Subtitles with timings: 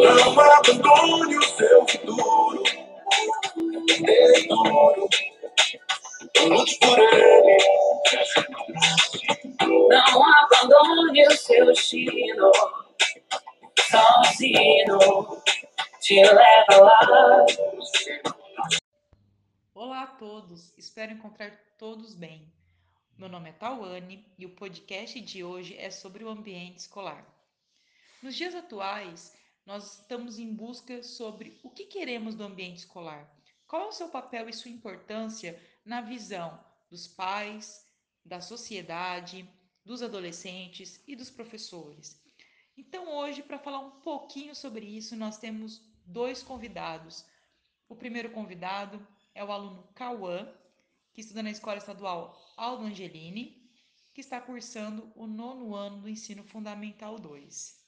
[0.00, 2.62] Não abandone o seu futuro.
[4.08, 5.08] É duro.
[6.48, 7.58] Lute por ele.
[9.60, 12.50] Não abandone o seu destino.
[13.90, 15.42] Sozinho
[16.00, 17.46] te leva lá.
[19.74, 22.50] Olá a todos, espero encontrar todos bem.
[23.18, 27.22] Meu nome é Tawane e o podcast de hoje é sobre o ambiente escolar.
[28.22, 33.30] Nos dias atuais, nós estamos em busca sobre o que queremos do ambiente escolar,
[33.66, 37.86] qual é o seu papel e sua importância na visão dos pais,
[38.24, 39.48] da sociedade,
[39.84, 42.20] dos adolescentes e dos professores.
[42.76, 47.24] Então, hoje, para falar um pouquinho sobre isso, nós temos dois convidados.
[47.88, 50.52] O primeiro convidado é o aluno Cauã,
[51.12, 53.70] que estuda na Escola Estadual Aldo Angelini,
[54.12, 57.79] que está cursando o nono ano do Ensino Fundamental 2.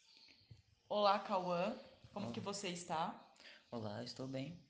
[0.94, 1.74] Olá, Cauã,
[2.12, 2.34] como Olá.
[2.34, 3.18] que você está?
[3.70, 4.62] Olá, estou bem.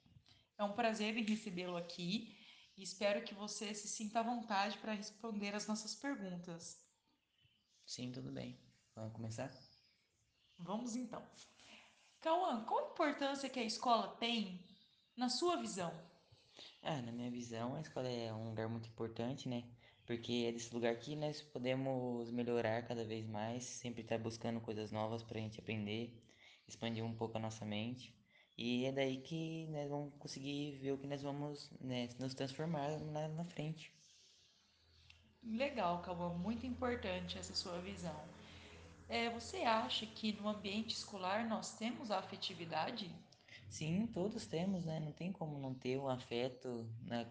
[0.56, 2.38] É um prazer em recebê-lo aqui
[2.76, 6.80] e espero que você se sinta à vontade para responder as nossas perguntas.
[7.84, 8.56] Sim, tudo bem.
[8.94, 9.50] Vamos começar?
[10.60, 11.28] Vamos então.
[12.20, 14.64] Cauã, qual a importância que a escola tem
[15.16, 15.92] na sua visão?
[16.82, 19.68] Ah, na minha visão, a escola é um lugar muito importante, né?
[20.06, 24.90] Porque é desse lugar que nós podemos melhorar cada vez mais, sempre estar buscando coisas
[24.90, 26.20] novas para a gente aprender,
[26.66, 28.14] expandir um pouco a nossa mente.
[28.58, 32.88] E é daí que nós vamos conseguir ver o que nós vamos né, nos transformar
[33.12, 33.92] lá na frente.
[35.42, 38.20] Legal, Cauã, muito importante essa sua visão.
[39.08, 43.10] É, você acha que no ambiente escolar nós temos a afetividade?
[43.68, 45.00] Sim, todos temos, né?
[45.00, 47.26] Não tem como não ter um afeto na,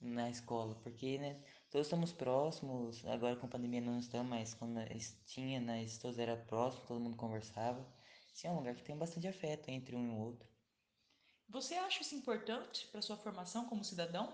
[0.00, 4.80] na escola, porque, né, todos estamos próximos, agora com a pandemia não estamos, mas quando
[5.24, 7.86] tinha, nós todos era próximo, todo mundo conversava.
[8.34, 10.48] Sim, é um lugar que tem bastante afeto entre um e o outro.
[11.50, 14.32] Você acha isso importante para sua formação como cidadão?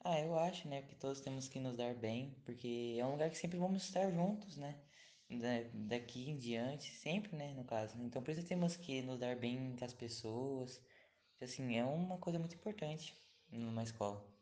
[0.00, 3.30] Ah, eu acho, né, que todos temos que nos dar bem, porque é um lugar
[3.30, 4.84] que sempre vamos estar juntos, né?
[5.30, 8.00] Da- Daqui em diante, sempre, né, no caso.
[8.02, 10.82] Então, por isso temos que nos dar bem com as pessoas.
[11.40, 13.16] Assim, é uma coisa muito importante
[13.50, 14.36] numa escola.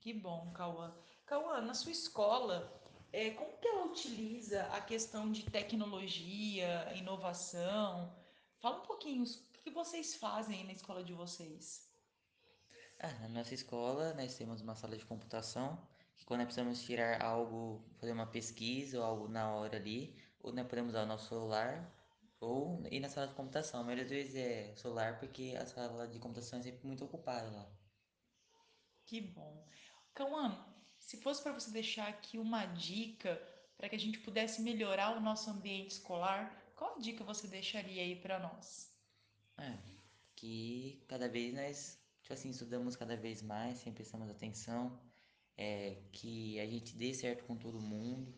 [0.00, 0.94] Que bom, Cauã.
[1.26, 2.72] Cauã, na sua escola,
[3.12, 8.16] é, como que ela utiliza a questão de tecnologia, inovação?
[8.60, 11.90] Fala um pouquinho, o que vocês fazem na escola de vocês?
[13.00, 15.84] Ah, na nossa escola nós temos uma sala de computação
[16.16, 20.52] que quando nós precisamos tirar algo, fazer uma pesquisa ou algo na hora ali, ou
[20.52, 21.92] nós podemos usar o nosso celular
[22.38, 23.80] ou ir na sala de computação.
[23.80, 27.50] A maioria das vezes é celular porque a sala de computação é sempre muito ocupada
[27.50, 27.68] lá.
[29.04, 29.66] Que bom.
[30.14, 30.75] Cauã,
[31.06, 33.40] se fosse para você deixar aqui uma dica
[33.76, 38.16] para que a gente pudesse melhorar o nosso ambiente escolar, qual dica você deixaria aí
[38.16, 38.90] para nós?
[39.56, 39.78] É,
[40.34, 45.00] que cada vez nós, tipo assim, estudamos cada vez mais, sempre prestamos atenção,
[45.56, 48.34] é, que a gente dê certo com todo mundo,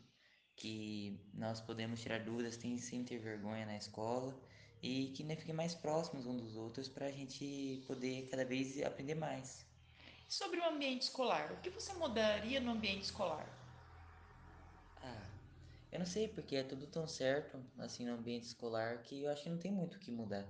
[0.55, 4.39] que nós podemos tirar dúvidas sem, ter vergonha na escola
[4.83, 8.83] e que nós fiquemos mais próximos uns dos outros para a gente poder cada vez
[8.83, 9.68] aprender mais.
[10.29, 13.49] E sobre o ambiente escolar, o que você mudaria no ambiente escolar?
[15.03, 15.31] Ah,
[15.91, 19.43] eu não sei porque é tudo tão certo assim no ambiente escolar que eu acho
[19.45, 20.47] que não tem muito o que mudar.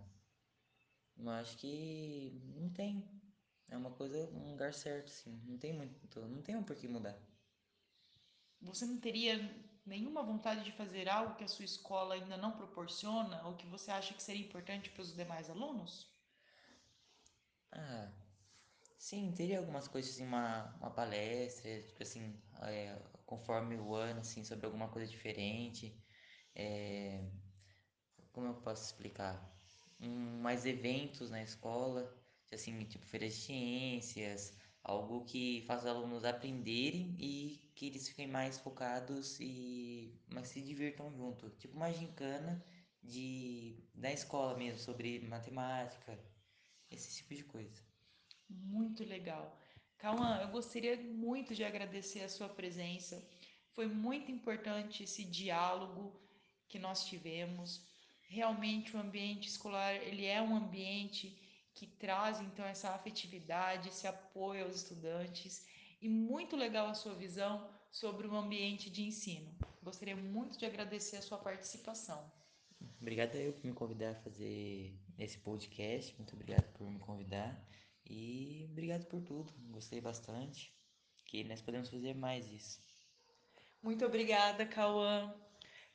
[1.19, 3.05] Eu acho que não tem.
[3.69, 5.39] É uma coisa, um lugar certo, sim.
[5.47, 7.19] Não tem muito, não tem um por que mudar.
[8.61, 9.37] Você não teria
[9.85, 13.91] nenhuma vontade de fazer algo que a sua escola ainda não proporciona ou que você
[13.91, 16.18] acha que seria importante para os demais alunos?
[19.09, 24.45] Sim, teria algumas coisas assim, uma, uma palestra, tipo assim, é, conforme o ano, assim,
[24.45, 25.99] sobre alguma coisa diferente.
[26.55, 27.19] É,
[28.33, 29.37] como eu posso explicar?
[30.01, 32.15] Um, mais eventos na escola,
[32.53, 38.27] assim, tipo feiras de ciências, algo que faça os alunos aprenderem e que eles fiquem
[38.29, 41.51] mais focados e mas se divirtam junto.
[41.57, 42.63] Tipo uma gincana
[43.03, 46.19] de da escola mesmo, sobre matemática,
[46.91, 47.88] esse tipo de coisa.
[48.49, 49.59] Muito legal.
[49.99, 53.23] Cauã, eu gostaria muito de agradecer a sua presença.
[53.73, 56.21] Foi muito importante esse diálogo
[56.69, 57.85] que nós tivemos.
[58.29, 61.37] Realmente o ambiente escolar, ele é um ambiente
[61.75, 65.67] que traz então essa afetividade, esse apoio aos estudantes
[66.01, 69.53] e muito legal a sua visão sobre o ambiente de ensino.
[69.83, 72.31] Gostaria muito de agradecer a sua participação.
[73.01, 76.15] Obrigado eu por me convidar a fazer esse podcast.
[76.17, 77.65] Muito obrigado por me convidar.
[78.09, 79.53] E obrigado por tudo.
[79.71, 80.73] Gostei bastante.
[81.27, 82.81] Que nós podemos fazer mais isso.
[83.83, 85.35] Muito obrigada, Cauã.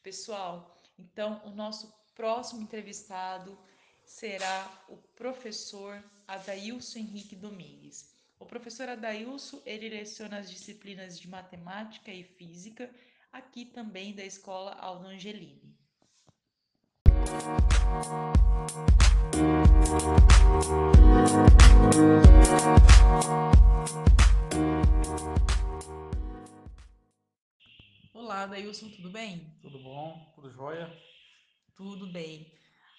[0.01, 3.57] Pessoal, então o nosso próximo entrevistado
[4.05, 8.13] será o professor Adailson Henrique Domingues.
[8.39, 12.93] O professor Adailson, ele leciona as disciplinas de matemática e física,
[13.31, 15.73] aqui também da escola Aldo Angelini.
[28.11, 29.55] Olá, Adailson, tudo bem?
[29.61, 30.31] Tudo bom?
[30.33, 30.91] Tudo jóia?
[31.75, 32.51] Tudo bem.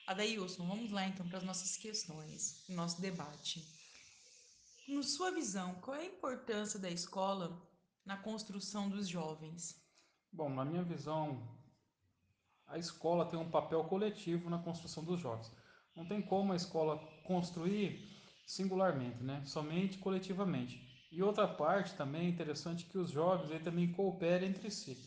[0.06, 3.66] Adailson, vamos lá então para as nossas questões, nosso debate.
[4.86, 7.60] Na sua visão, qual é a importância da escola
[8.06, 9.84] na construção dos jovens?
[10.32, 11.42] Bom, na minha visão,
[12.68, 15.50] a escola tem um papel coletivo na construção dos jovens.
[15.96, 18.14] Não tem como a escola construir
[18.46, 19.42] singularmente, né?
[19.44, 21.08] Somente coletivamente.
[21.10, 24.98] E outra parte também é interessante que os jovens aí também cooperem entre si.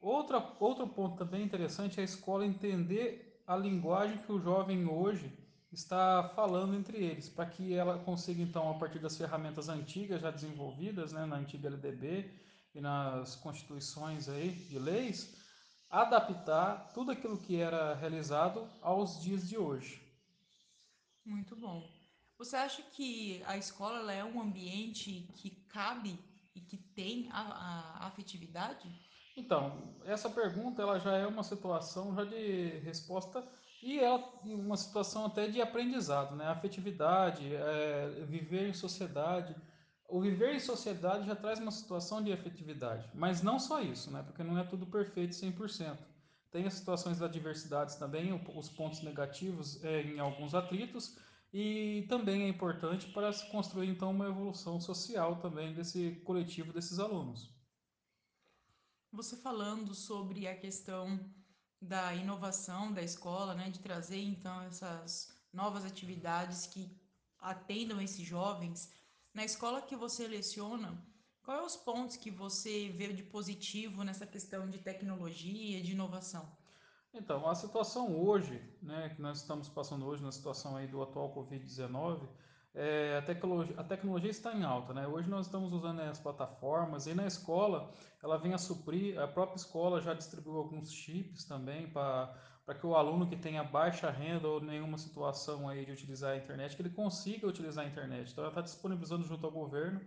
[0.00, 5.32] Outra, outro ponto também interessante é a escola entender a linguagem que o jovem hoje
[5.72, 10.30] está falando entre eles, para que ela consiga então, a partir das ferramentas antigas já
[10.30, 12.30] desenvolvidas, né, na antiga LDB
[12.74, 15.43] e nas constituições aí de leis,
[15.90, 20.02] adaptar tudo aquilo que era realizado aos dias de hoje.
[21.24, 21.88] Muito bom.
[22.38, 26.18] Você acha que a escola é um ambiente que cabe
[26.54, 27.40] e que tem a,
[28.02, 28.88] a afetividade?
[29.36, 33.46] Então, essa pergunta ela já é uma situação já de resposta
[33.82, 34.10] e é
[34.44, 36.46] uma situação até de aprendizado, né?
[36.46, 39.54] Afetividade, é, viver em sociedade.
[40.08, 44.22] O viver em sociedade já traz uma situação de afetividade, mas não só isso, né?
[44.22, 45.98] Porque não é tudo perfeito 100%.
[46.50, 51.18] Tem as situações da diversidade também, os pontos negativos é, em alguns atritos,
[51.52, 56.98] e também é importante para se construir então uma evolução social também desse coletivo desses
[56.98, 57.52] alunos.
[59.12, 61.18] Você falando sobre a questão
[61.80, 66.90] da inovação da escola, né, de trazer então essas novas atividades que
[67.38, 68.92] atendam esses jovens,
[69.34, 70.96] na escola que você leciona,
[71.42, 76.48] quais os pontos que você vê de positivo nessa questão de tecnologia, de inovação?
[77.12, 81.34] Então, a situação hoje, né, que nós estamos passando hoje na situação aí do atual
[81.34, 82.28] Covid-19,
[82.74, 85.06] é, a, tecnologia, a tecnologia está em alta, né?
[85.06, 89.56] Hoje nós estamos usando as plataformas e na escola ela vem a suprir, a própria
[89.56, 94.48] escola já distribuiu alguns chips também para para que o aluno que tenha baixa renda
[94.48, 98.32] ou nenhuma situação aí de utilizar a internet, que ele consiga utilizar a internet.
[98.32, 100.00] Então ela está disponibilizando junto ao governo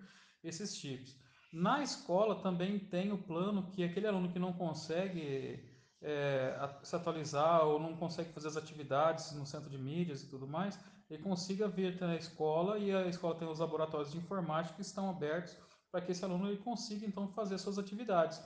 [0.44, 1.15] esses chips.
[1.54, 5.63] Na escola também tem o plano que aquele aluno que não consegue
[6.01, 10.48] é, se atualizar ou não consegue fazer as atividades no centro de mídias e tudo
[10.48, 10.80] mais,
[11.10, 14.81] ele consiga vir até a escola e a escola tem os laboratórios de informática que
[14.81, 15.56] estão abertos
[15.92, 18.42] para que esse aluno ele consiga então fazer suas atividades.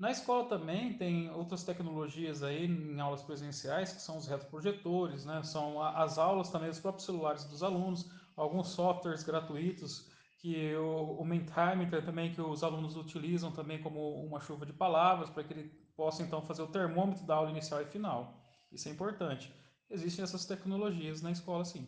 [0.00, 5.42] Na escola também tem outras tecnologias aí em aulas presenciais, que são os retroprojetores, né?
[5.42, 10.08] são as aulas também dos próprios celulares dos alunos, alguns softwares gratuitos
[10.38, 15.28] que o, o Maintimer também que os alunos utilizam também como uma chuva de palavras
[15.28, 18.42] para que ele possa então fazer o termômetro da aula inicial e final.
[18.72, 19.52] Isso é importante.
[19.90, 21.86] Existem essas tecnologias na escola, sim.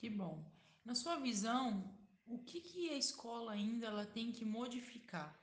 [0.00, 0.44] Que bom.
[0.84, 1.84] Na sua visão,
[2.26, 5.38] o que, que a escola ainda ela tem que modificar?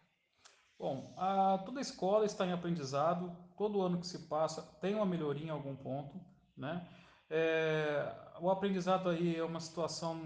[0.79, 5.47] Bom, a, toda escola está em aprendizado, todo ano que se passa tem uma melhoria
[5.47, 6.19] em algum ponto,
[6.55, 6.87] né?
[7.29, 10.21] É, o aprendizado aí é uma situação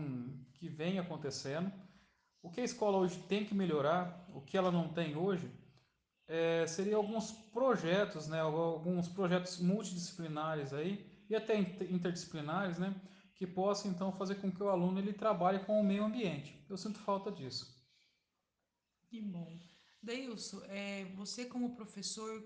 [0.53, 1.71] que vem acontecendo.
[2.43, 5.49] O que a escola hoje tem que melhorar, o que ela não tem hoje,
[6.27, 8.41] é, seria alguns projetos, né?
[8.41, 12.93] Alguns projetos multidisciplinares aí e até interdisciplinares, né?
[13.41, 16.63] que possa então fazer com que o aluno ele trabalhe com o meio ambiente.
[16.69, 17.75] Eu sinto falta disso.
[19.09, 19.57] Que bom.
[20.01, 22.43] Deilson, é, você como professor,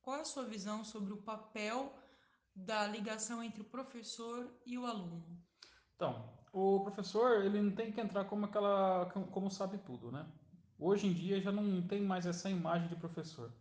[0.00, 1.92] qual a sua visão sobre o papel
[2.54, 5.24] da ligação entre o professor e o aluno?
[5.96, 10.26] Então, o professor ele não tem que entrar como aquela como sabe tudo, né?
[10.78, 13.52] Hoje em dia já não tem mais essa imagem de professor.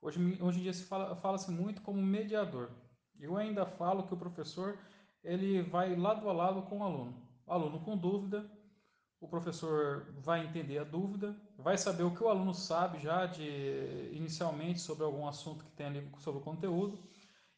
[0.00, 2.70] Hoje, hoje em dia se fala, fala-se muito como mediador.
[3.18, 4.78] Eu ainda falo que o professor
[5.22, 7.28] ele vai lado a lado com o aluno.
[7.46, 8.50] O aluno com dúvida,
[9.20, 14.10] o professor vai entender a dúvida, vai saber o que o aluno sabe já de
[14.12, 16.98] inicialmente sobre algum assunto que tem ali sobre o conteúdo,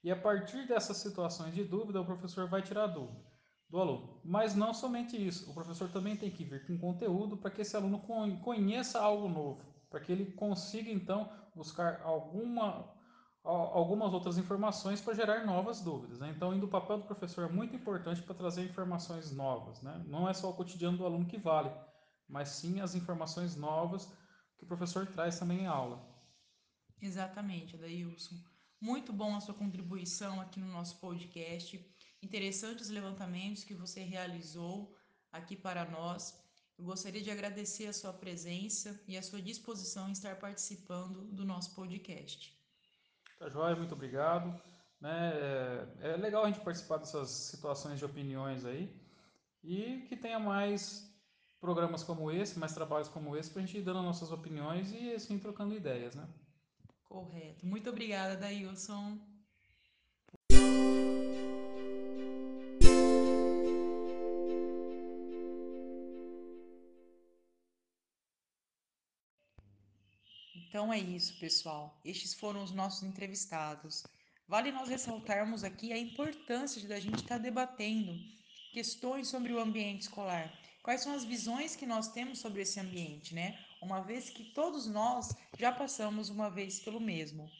[0.02, 3.20] e a partir dessas situações de dúvida, o professor vai tirar a dúvida
[3.68, 4.20] do aluno.
[4.24, 7.76] Mas não somente isso, o professor também tem que vir com conteúdo para que esse
[7.76, 8.00] aluno
[8.42, 12.88] conheça algo novo, para que ele consiga então buscar alguma
[13.42, 16.18] algumas outras informações para gerar novas dúvidas.
[16.18, 16.32] Né?
[16.34, 19.80] Então, indo o papel do professor é muito importante para trazer informações novas.
[19.80, 20.04] Né?
[20.06, 21.70] Não é só o cotidiano do aluno que vale,
[22.28, 24.06] mas sim as informações novas
[24.58, 26.06] que o professor traz também em aula.
[27.00, 28.36] Exatamente, Adailson.
[28.78, 31.82] Muito bom a sua contribuição aqui no nosso podcast.
[32.22, 34.94] interessantes levantamentos que você realizou
[35.32, 36.38] aqui para nós.
[36.78, 41.44] Eu gostaria de agradecer a sua presença e a sua disposição em estar participando do
[41.44, 42.59] nosso podcast.
[43.40, 44.54] Tá joia, muito obrigado.
[45.00, 45.32] Né?
[46.02, 48.94] É, é legal a gente participar dessas situações de opiniões aí
[49.64, 51.10] e que tenha mais
[51.58, 55.14] programas como esse, mais trabalhos como esse, para a gente ir dando nossas opiniões e
[55.14, 56.28] assim trocando ideias, né?
[57.02, 57.64] Correto.
[57.64, 59.18] Muito obrigada, Dailson.
[70.70, 72.00] Então é isso, pessoal.
[72.04, 74.04] Estes foram os nossos entrevistados.
[74.46, 78.16] Vale nós ressaltarmos aqui a importância de a gente estar debatendo
[78.72, 80.48] questões sobre o ambiente escolar.
[80.84, 83.58] Quais são as visões que nós temos sobre esse ambiente, né?
[83.82, 87.50] Uma vez que todos nós já passamos uma vez pelo mesmo.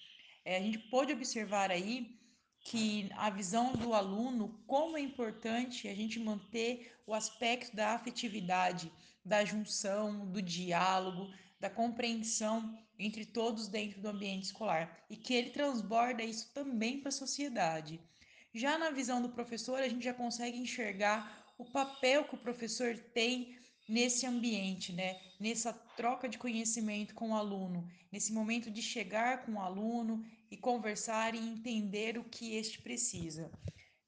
[0.44, 2.16] É, a gente pôde observar aí
[2.60, 8.88] que a visão do aluno, como é importante a gente manter o aspecto da afetividade,
[9.24, 11.28] da junção, do diálogo,
[11.60, 17.10] da compreensão entre todos dentro do ambiente escolar e que ele transborda isso também para
[17.10, 18.00] a sociedade.
[18.52, 22.96] Já na visão do professor, a gente já consegue enxergar o papel que o professor
[23.14, 25.20] tem nesse ambiente, né?
[25.38, 30.56] Nessa troca de conhecimento com o aluno, nesse momento de chegar com o aluno e
[30.56, 33.50] conversar e entender o que este precisa.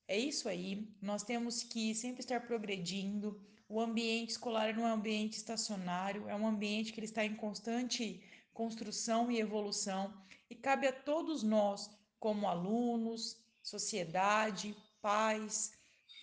[0.09, 3.40] É isso aí, nós temos que sempre estar progredindo.
[3.74, 7.34] O ambiente escolar não é um ambiente estacionário, é um ambiente que ele está em
[7.34, 10.12] constante construção e evolução
[10.50, 15.72] e cabe a todos nós, como alunos, sociedade, pais,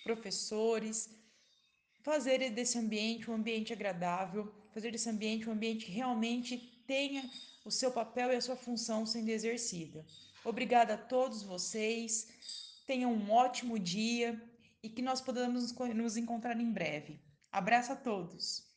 [0.03, 1.09] professores,
[2.03, 7.27] fazer desse ambiente um ambiente agradável, fazer desse ambiente um ambiente que realmente tenha
[7.65, 10.05] o seu papel e a sua função sendo exercida.
[10.45, 12.27] Obrigada a todos vocês,
[12.85, 14.39] tenham um ótimo dia
[14.83, 17.27] e que nós podamos nos encontrar em breve.
[17.51, 18.68] Abraço a todos!